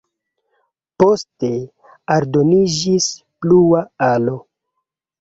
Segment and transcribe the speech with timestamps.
[1.03, 1.51] Poste
[2.15, 3.13] aldoniĝis
[3.47, 4.39] plua alo.